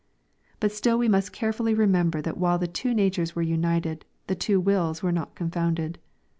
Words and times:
But 0.59 0.71
still 0.71 0.97
we 0.97 1.07
must 1.07 1.31
carefully 1.31 1.75
remember 1.75 2.23
that 2.23 2.39
while 2.39 2.57
the 2.57 2.65
two 2.65 2.91
natures 2.91 3.35
were 3.35 3.43
united, 3.43 4.03
the 4.25 4.33
two 4.33 4.59
wills 4.59 5.03
were 5.03 5.11
not 5.11 5.35
confounded. 5.35 5.99